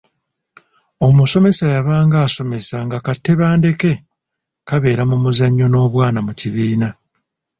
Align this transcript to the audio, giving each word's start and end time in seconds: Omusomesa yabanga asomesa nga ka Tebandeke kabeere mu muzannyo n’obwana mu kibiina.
Omusomesa 1.07 1.63
yabanga 1.75 2.17
asomesa 2.27 2.77
nga 2.85 2.97
ka 3.05 3.13
Tebandeke 3.23 3.91
kabeere 4.67 5.03
mu 5.09 5.17
muzannyo 5.23 5.65
n’obwana 5.69 6.19
mu 6.27 6.33
kibiina. 6.39 6.89